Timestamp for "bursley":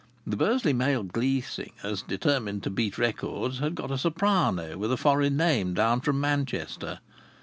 0.35-0.73